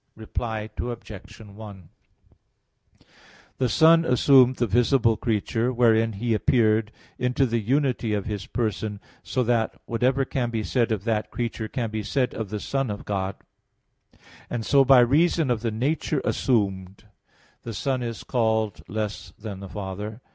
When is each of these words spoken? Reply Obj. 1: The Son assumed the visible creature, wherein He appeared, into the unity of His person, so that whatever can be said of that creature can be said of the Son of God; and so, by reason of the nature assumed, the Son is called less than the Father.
Reply 0.15 0.67
Obj. 0.79 1.37
1: 1.41 1.89
The 3.59 3.69
Son 3.69 4.03
assumed 4.03 4.55
the 4.55 4.65
visible 4.65 5.15
creature, 5.15 5.71
wherein 5.71 6.13
He 6.13 6.33
appeared, 6.33 6.91
into 7.19 7.45
the 7.45 7.59
unity 7.59 8.15
of 8.15 8.25
His 8.25 8.47
person, 8.47 8.99
so 9.21 9.43
that 9.43 9.79
whatever 9.85 10.25
can 10.25 10.49
be 10.49 10.63
said 10.63 10.91
of 10.91 11.03
that 11.03 11.29
creature 11.29 11.67
can 11.67 11.91
be 11.91 12.01
said 12.01 12.33
of 12.33 12.49
the 12.49 12.59
Son 12.59 12.89
of 12.89 13.05
God; 13.05 13.35
and 14.49 14.65
so, 14.65 14.83
by 14.83 15.01
reason 15.01 15.51
of 15.51 15.61
the 15.61 15.69
nature 15.69 16.23
assumed, 16.25 17.03
the 17.61 17.75
Son 17.75 18.01
is 18.01 18.23
called 18.23 18.81
less 18.89 19.33
than 19.37 19.59
the 19.59 19.69
Father. 19.69 20.19